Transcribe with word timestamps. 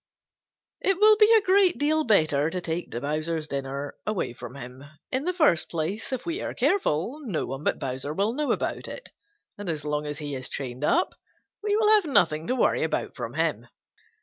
It 0.79 0.97
will 0.99 1.15
be 1.17 1.31
a 1.31 1.43
great 1.45 1.77
deal 1.77 2.03
better 2.03 2.49
to 2.49 2.59
take 2.59 2.89
Bowser's 2.89 3.47
dinner 3.47 3.93
away 4.07 4.33
from 4.33 4.55
him. 4.55 4.83
In 5.11 5.25
the 5.25 5.31
first 5.33 5.69
place, 5.69 6.11
if 6.11 6.25
we 6.25 6.41
are 6.41 6.55
careful, 6.55 7.19
no 7.23 7.45
one 7.45 7.63
but 7.63 7.77
Bowser 7.77 8.11
will 8.11 8.33
know 8.33 8.51
about 8.51 8.87
it, 8.87 9.11
and 9.59 9.69
as 9.69 9.85
long 9.85 10.07
as 10.07 10.17
he 10.17 10.33
is 10.33 10.49
chained 10.49 10.83
up, 10.83 11.13
we 11.61 11.75
will 11.75 11.89
have 11.91 12.05
nothing 12.05 12.47
to 12.47 12.55
worry 12.55 12.81
about 12.81 13.15
from 13.15 13.35
him. 13.35 13.67